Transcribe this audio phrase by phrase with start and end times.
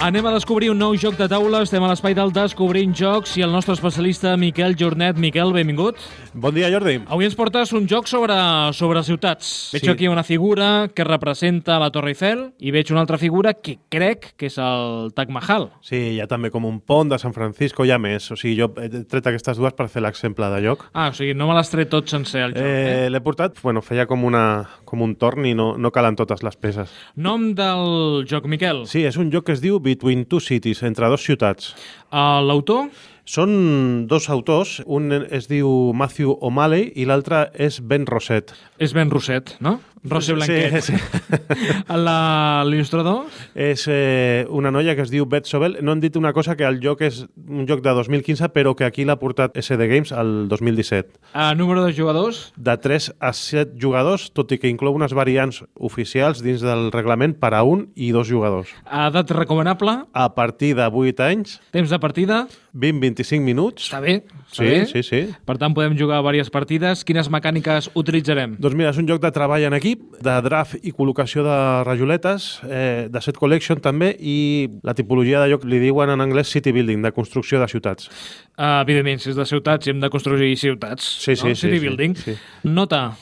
[0.00, 1.58] Anem a descobrir un nou joc de taula.
[1.60, 5.18] Estem a l'espai del Descobrint Jocs i el nostre especialista Miquel Jornet.
[5.20, 5.98] Miquel, benvingut.
[6.32, 7.02] Bon dia, Jordi.
[7.12, 8.32] Avui ens portes un joc sobre,
[8.72, 9.68] sobre ciutats.
[9.74, 9.90] Veig Sí.
[9.92, 14.32] aquí una figura que representa la Torre Eiffel i veig una altra figura que crec
[14.38, 15.68] que és el Taj Mahal.
[15.82, 18.30] Sí, hi ha també com un pont de San Francisco, hi ha més.
[18.30, 20.88] O sigui, jo he tret aquestes dues per fer l'exemple de lloc.
[20.94, 22.62] Ah, o sigui, no me l'has tret tot sencer, el joc.
[22.64, 23.04] Eh?
[23.06, 26.42] Eh, L'he portat, bueno, feia com, una, com un torn i no, no calen totes
[26.42, 26.88] les peces.
[27.16, 28.86] Nom del joc, Miquel.
[28.86, 31.74] Sí, és un joc que es diu Between Two Cities, entre dos ciutats.
[32.08, 32.88] Uh, L'autor?
[33.28, 38.54] Són dos autors, un es diu Matthew O'Malley i l'altre és Ben Rosset.
[38.80, 39.76] És Ben Roset, no?
[40.04, 40.80] Rosé Blanquet.
[40.80, 41.70] Sí, sí.
[41.90, 43.26] L'il·lustrador?
[43.54, 45.76] És eh, una noia que es diu Beth Sobel.
[45.84, 48.86] No han dit una cosa, que el joc és un joc de 2015, però que
[48.88, 51.18] aquí l'ha portat SD Games el 2017.
[51.34, 52.52] Uh, número de jugadors?
[52.56, 57.36] de 3 a 7 jugadors, tot i que inclou unes variants oficials dins del reglament
[57.40, 58.72] per a un i dos jugadors.
[58.86, 59.98] Edat recomanable?
[60.12, 62.46] A partir de 8 anys, Temps de partida?
[62.74, 63.88] 20-25 minuts.
[63.90, 64.20] Està bé.
[64.46, 64.86] Està Sí, bé.
[64.86, 65.20] sí, sí.
[65.46, 67.04] Per tant, podem jugar a diverses partides.
[67.06, 68.56] Quines mecàniques utilitzarem?
[68.62, 72.60] Doncs mira, és un joc de treball en equip, de draft i col·locació de rajoletes,
[72.68, 76.72] eh, de set collection també, i la tipologia de joc li diuen en anglès city
[76.76, 78.10] building, de construcció de ciutats.
[78.56, 81.04] Uh, evidentment, si és de ciutats, hem de construir ciutats.
[81.04, 81.54] Sí, sí, no?
[81.54, 82.16] sí, City sí, building.
[82.16, 82.36] sí.
[82.64, 83.16] Nota.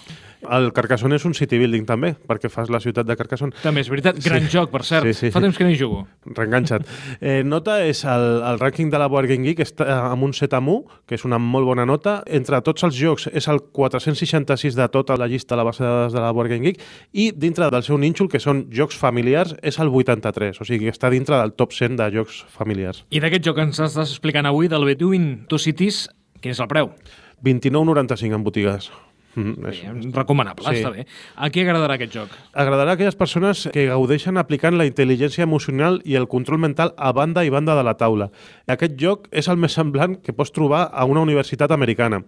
[0.47, 3.57] El Carcassonne és un city building també, perquè fas la ciutat de Carcassonne.
[3.63, 4.21] També és veritat.
[4.23, 5.07] Gran joc, per cert.
[5.09, 5.47] Sí, sí, Fa sí.
[5.49, 6.05] temps que no hi jugo.
[6.37, 6.87] Reenganxat.
[7.21, 10.55] Eh, nota és el, el rànquing de la Board Game Geek està amb un 7
[10.61, 12.21] amb 1, que és una molt bona nota.
[12.27, 15.91] Entre tots els jocs és el 466 de tota la llista a la base de
[15.91, 16.81] dades de la Board Game Geek
[17.13, 20.63] i dintre del seu nínxol, que són jocs familiars, és el 83.
[20.63, 23.03] O sigui, que està dintre del top 100 de jocs familiars.
[23.11, 26.07] I d'aquest joc que ens estàs explicant avui, del Between Two Cities,
[26.41, 26.95] quin és el preu?
[27.43, 28.91] 29,95 en botigues.
[29.39, 30.83] Mm, recomanable, Sí.
[30.83, 31.07] està bé.
[31.37, 32.29] A qui agradarà aquest joc?
[32.53, 37.13] Agradarà a aquelles persones que gaudeixen aplicant la intel·ligència emocional i el control mental a
[37.13, 38.31] banda i banda de la taula.
[38.67, 42.25] Aquest joc és el més semblant que pots trobar a una universitat americana.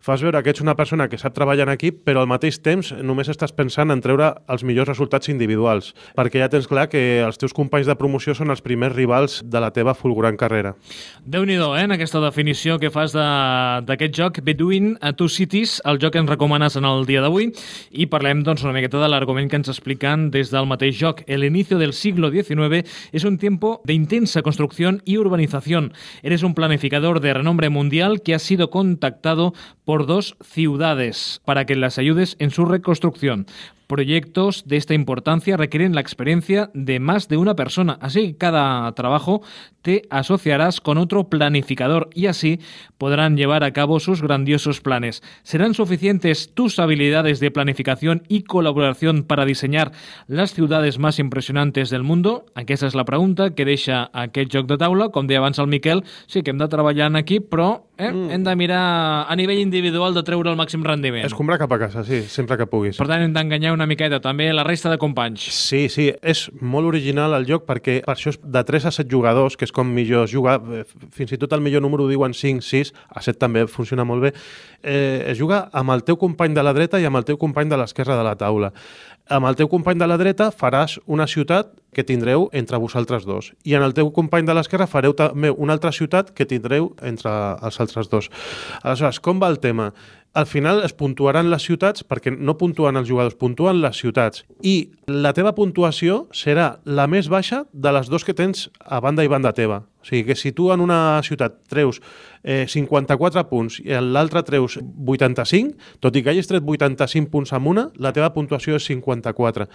[0.00, 2.88] Fas veure que ets una persona que sap treballar en equip, però al mateix temps
[3.04, 7.36] només estàs pensant en treure els millors resultats individuals, perquè ja tens clar que els
[7.36, 10.72] teus companys de promoció són els primers rivals de la teva fulgurant carrera.
[11.28, 16.22] Déu-n'hi-do, eh, en aquesta definició que fas d'aquest joc, Between Two Cities, el joc que
[16.24, 17.50] ens recomanes en el dia d'avui,
[17.92, 21.20] i parlem doncs, una miqueta de l'argument que ens expliquen des del mateix joc.
[21.26, 25.92] El inicio del siglo XIX es un tiempo de intensa construcción y urbanización.
[26.22, 29.52] Eres un planificador de renombre mundial que ha sido contactado
[29.90, 33.46] por dos ciudades para que las ayudes en su reconstrucción.
[33.90, 38.92] Proyectos de esta importancia requieren la experiencia de más de una persona, así que cada
[38.92, 39.42] trabajo
[39.82, 42.60] te asociarás con otro planificador y así
[42.98, 45.24] podrán llevar a cabo sus grandiosos planes.
[45.42, 49.90] ¿Serán suficientes tus habilidades de planificación y colaboración para diseñar
[50.28, 52.46] las ciudades más impressionantes del mundo?
[52.54, 55.08] Aquesta és la pregunta que deixa aquest joc de taula.
[55.10, 58.30] Com deia abans el Miquel, sí que hem de treballar equip, però eh, mm.
[58.30, 61.26] hem de mirar a nivell individual de treure el màxim rendiment.
[61.26, 63.00] Escombrar cap a casa, sí, sempre que puguis.
[63.00, 65.46] Per tant, hem d'enganyar una miqueta també la resta de companys.
[65.56, 69.08] Sí, sí, és molt original el joc perquè per això és de 3 a 7
[69.10, 70.84] jugadors, que és com millor es juga, eh,
[71.16, 74.28] fins i tot el millor número ho diuen 5, 6, a 7 també funciona molt
[74.28, 74.34] bé,
[74.82, 77.72] eh, es juga amb el teu company de la dreta i amb el teu company
[77.72, 78.72] de l'esquerra de la taula.
[79.30, 83.52] Amb el teu company de la dreta faràs una ciutat que tindreu entre vosaltres dos.
[83.62, 87.30] I en el teu company de l'esquerra fareu també una altra ciutat que tindreu entre
[87.62, 88.26] els altres dos.
[88.82, 89.92] Aleshores, com va el tema?
[90.34, 94.42] Al final es puntuaran les ciutats, perquè no puntuen els jugadors, puntuen les ciutats.
[94.62, 99.26] I la teva puntuació serà la més baixa de les dos que tens a banda
[99.26, 99.84] i banda teva.
[100.00, 102.00] O sigui que si tu en una ciutat treus
[102.42, 107.52] eh, 54 punts i en l'altra treus 85, tot i que hagis tret 85 punts
[107.52, 109.68] amb una, la teva puntuació és 54.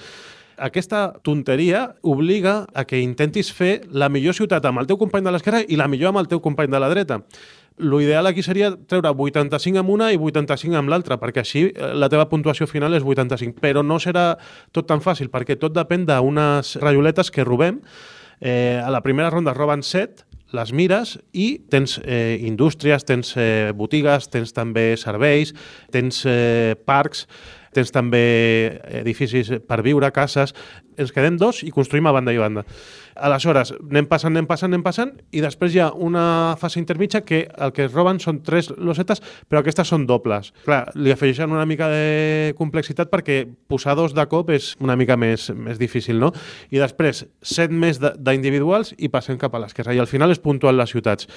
[0.56, 5.34] Aquesta tonteria obliga a que intentis fer la millor ciutat amb el teu company de
[5.36, 7.20] l'esquerra i la millor amb el teu company de la dreta.
[7.78, 11.92] Lo ideal aquí seria treure 85 amb una i 85 amb l'altra, perquè així eh,
[11.94, 13.60] la teva puntuació final és 85.
[13.60, 14.38] Però no serà
[14.72, 17.82] tot tan fàcil, perquè tot depèn d'unes rajoletes que robem.
[18.40, 23.72] Eh, a la primera ronda roben 7, les mires i tens eh, indústries, tens eh,
[23.76, 25.54] botigues, tens també serveis,
[25.94, 27.26] tens eh, parcs,
[27.75, 28.25] tens també
[29.04, 30.56] edificis per viure, cases...
[30.95, 32.62] Ens quedem dos i construïm a banda i banda.
[33.19, 37.42] Aleshores, anem passant, anem passant, anem passant, i després hi ha una fase intermitja que
[37.51, 39.19] el que es roben són tres losetes,
[39.51, 40.54] però aquestes són dobles.
[40.63, 45.19] Clar, li afegeixen una mica de complexitat perquè posar dos de cop és una mica
[45.19, 46.31] més, més difícil, no?
[46.72, 49.92] I després, set més d'individuals i passem cap a l'esquerra.
[49.92, 51.27] I al final es puntuen les ciutats.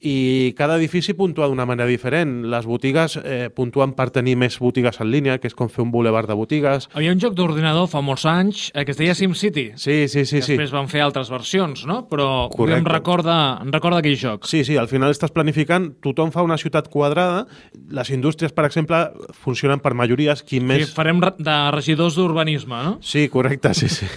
[0.00, 2.46] I cada edifici puntua d'una manera diferent.
[2.48, 5.90] Les botigues eh, puntuen per tenir més botigues en línia, que és com fer un
[5.92, 6.86] boulevard de botigues.
[6.94, 9.66] Hi havia un joc d'ordinador fa molts anys eh, que es deia SimCity.
[9.76, 10.38] Sí, sí, sí.
[10.40, 10.54] que sí.
[10.56, 12.06] després van fer altres versions, no?
[12.08, 12.78] Però Correcte.
[12.80, 14.48] em recorda, em recorda aquell joc.
[14.48, 17.44] Sí, sí, al final estàs planificant, tothom fa una ciutat quadrada,
[17.92, 19.02] les indústries, per exemple,
[19.44, 20.94] funcionen per majories, qui Sí, més...
[20.96, 22.96] farem re- de regidors d'urbanisme, no?
[23.04, 24.08] Sí, correcte, sí, sí.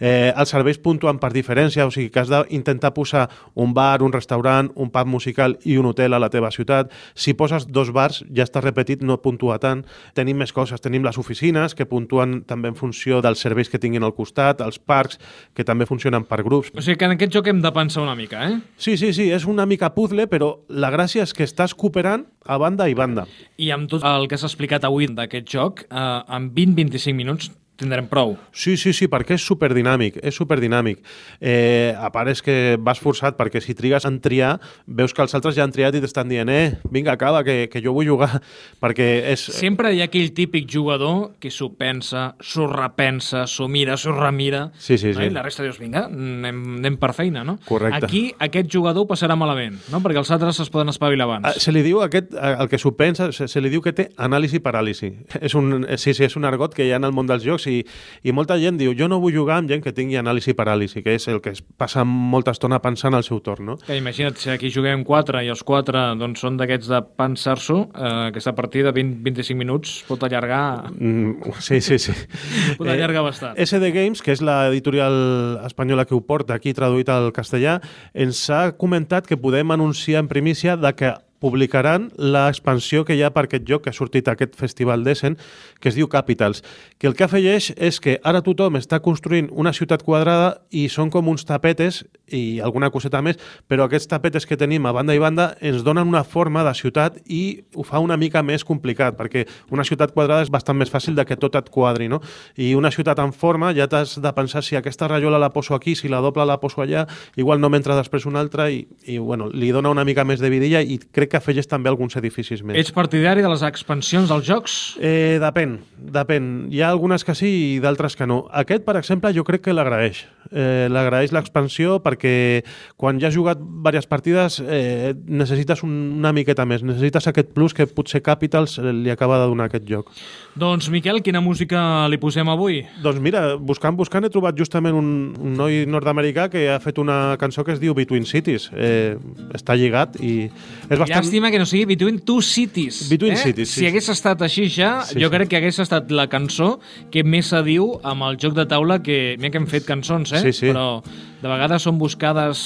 [0.00, 3.26] Eh, els serveis puntuen per diferència, o sigui que has d'intentar posar
[3.60, 6.90] un bar, un restaurant, un pub musical i un hotel a la teva ciutat.
[7.14, 9.84] Si poses dos bars, ja està repetit, no puntua tant.
[10.14, 14.04] Tenim més coses, tenim les oficines, que puntuen també en funció dels serveis que tinguin
[14.06, 15.20] al costat, els parcs,
[15.54, 16.72] que també funcionen per grups.
[16.76, 18.58] O sigui que en aquest joc hem de pensar una mica, eh?
[18.76, 22.58] Sí, sí, sí, és una mica puzzle, però la gràcia és que estàs cooperant a
[22.58, 23.26] banda i banda.
[23.60, 27.50] I amb tot el que s'ha explicat avui d'aquest joc, eh, en 20-25 minuts
[27.80, 28.36] tindrem prou.
[28.52, 31.00] Sí, sí, sí, perquè és superdinàmic, és superdinàmic.
[31.40, 35.34] Eh, a part és que vas forçat, perquè si trigues en triar, veus que els
[35.38, 38.40] altres ja han triat i t'estan dient eh, vinga, acaba, que, que jo vull jugar,
[38.82, 39.46] perquè és...
[39.56, 44.68] Sempre hi ha aquell típic jugador que s'ho pensa, s'ho repensa, s'ho mira, s'ho remira,
[44.78, 45.20] Sí, sí, no?
[45.20, 45.28] sí.
[45.30, 47.58] i la resta dius, vinga, anem, anem per feina, no?
[47.68, 48.04] Correcte.
[48.06, 50.00] Aquí aquest jugador passarà malament, no?
[50.04, 51.62] perquè els altres es poden espavilar Ah, abans.
[51.62, 54.60] Se li diu aquest, el que s'ho pensa, se, se li diu que té anàlisi
[54.64, 55.10] paràlisi.
[55.46, 57.66] És un, sí, sí, és un argot que hi ha en el món dels jocs
[57.70, 57.80] i,
[58.26, 61.14] i molta gent diu jo no vull jugar amb gent que tingui anàlisi paràlisi, que
[61.16, 63.76] és el que es passa molta estona pensant al seu torn, no?
[63.86, 68.12] Que imagina't, si aquí juguem 4 i els 4 doncs, són d'aquests de pensar-s'ho, eh,
[68.30, 72.12] aquesta partida 20-25 minuts pot allargar, Mm, sí, sí, sí.
[72.78, 73.56] pot allargar bastant.
[73.60, 77.78] SD Games, que és l'editorial espanyola que ho porta aquí traduït al castellà,
[78.14, 83.32] ens ha comentat que podem anunciar en primícia de que publicaran l'expansió que hi ha
[83.34, 85.38] per aquest joc que ha sortit a aquest festival d'Essen,
[85.80, 86.62] que es diu Capitals,
[86.98, 91.10] que el que afegeix és que ara tothom està construint una ciutat quadrada i són
[91.10, 95.22] com uns tapetes i alguna coseta més, però aquests tapetes que tenim a banda i
[95.22, 99.46] banda ens donen una forma de ciutat i ho fa una mica més complicat, perquè
[99.72, 102.20] una ciutat quadrada és bastant més fàcil de que tot et quadri, no?
[102.60, 105.96] I una ciutat en forma ja t'has de pensar si aquesta rajola la poso aquí,
[105.96, 109.48] si la doble la poso allà, igual no m'entra després una altra i, i bueno,
[109.48, 112.78] li dona una mica més de vidilla i crec que afegeix també alguns edificis més.
[112.80, 114.76] Ets partidari de les expansions dels jocs?
[114.98, 115.78] Eh, depèn,
[116.18, 116.50] depèn.
[116.74, 118.42] Hi ha algunes que sí i d'altres que no.
[118.62, 120.24] Aquest, per exemple, jo crec que l'agraeix.
[120.50, 122.64] Eh, l'agraeix l'expansió perquè
[122.98, 126.82] quan ja has jugat diverses partides eh, necessites un, una miqueta més.
[126.82, 130.10] Necessites aquest plus que potser Capitals li acaba de donar aquest joc.
[130.58, 132.82] Doncs, Miquel, quina música li posem avui?
[133.04, 137.36] Doncs mira, buscant, buscant he trobat justament un, un noi nord-americà que ha fet una
[137.40, 138.70] cançó que es diu Between Cities.
[138.74, 139.14] Eh,
[139.54, 141.19] està lligat i és bastant...
[141.20, 143.02] Llàstima que no sigui Between Two Cities.
[143.10, 143.40] Between eh?
[143.40, 145.34] Cities, sí, Si hagués estat així ja, Sí, jo sí.
[145.36, 146.78] crec que hagués estat la cançó
[147.12, 149.36] que més s'adiu amb el joc de taula que...
[149.38, 150.42] Mira que hem fet cançons, eh?
[150.44, 150.66] Sí, sí.
[150.72, 151.02] Però
[151.40, 152.64] de vegades són buscades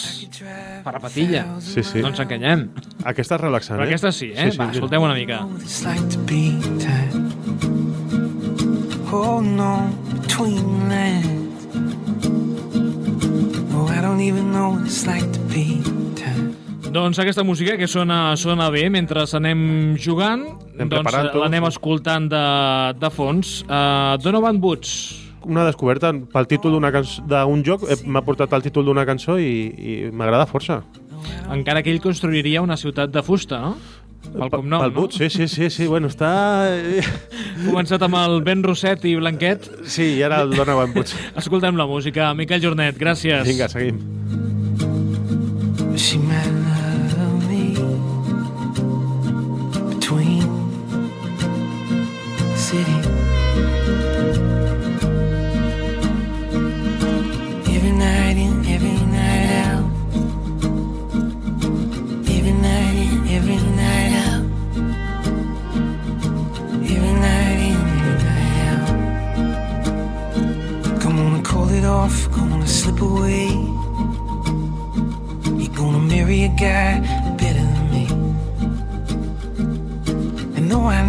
[0.85, 1.45] per a patilla.
[1.63, 2.01] Sí, sí.
[2.03, 2.69] No ens enganyem.
[3.05, 3.91] Aquesta és relaxant, Però eh?
[3.93, 4.49] aquesta sí, eh?
[4.51, 4.79] Sí, sí, Va, mira.
[4.79, 5.43] escoltem una mica.
[6.27, 7.15] tied.
[9.11, 9.93] Holding on
[10.23, 11.67] between lands.
[13.71, 15.81] No, I don't even know what it's like to be.
[16.95, 20.45] Doncs aquesta música que sona, sona bé mentre anem jugant,
[20.77, 22.43] Anem doncs l'anem escoltant de,
[23.01, 23.65] de fons.
[23.67, 24.93] Uh, Donovan Woods,
[25.51, 29.97] una descoberta pel títol d'un joc eh, m'ha portat el títol d'una cançó i, i
[30.15, 30.85] m'agrada força.
[31.51, 33.75] encara que ell construiria una ciutat de fusta, no?
[34.25, 35.01] Pel cognom, pel no?
[35.03, 36.31] But, sí, sí, sí, sí, bueno, està...
[36.71, 37.03] eh,
[37.67, 39.67] Començat amb el Ben Roset i Blanquet.
[39.85, 41.19] Sí, i ara el Donovan Woods.
[41.43, 42.33] Escoltem la música.
[42.39, 43.43] Miquel Jornet, gràcies.
[43.51, 43.99] Vinga, seguim.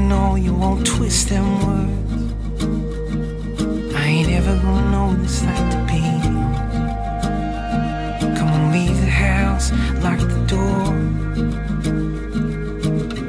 [0.09, 2.23] Know you won't twist them words,
[3.95, 6.01] I ain't ever gonna know what it's like to be.
[8.37, 9.71] Come on, leave the house,
[10.03, 10.85] lock the door.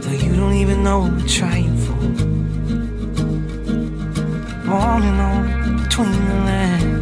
[0.02, 1.96] Though you don't even know what we're trying for.
[4.96, 6.92] And on between the lines.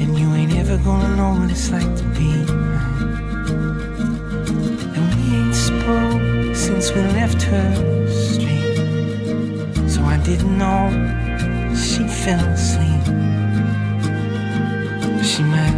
[0.00, 2.63] And you ain't ever gonna know what it's like to be
[6.92, 8.76] we left her street.
[9.88, 10.90] So I didn't know
[11.74, 13.04] she fell asleep.
[15.24, 15.73] She might